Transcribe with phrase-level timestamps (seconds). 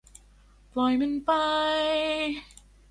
[0.71, 1.31] ปล่อยมันไป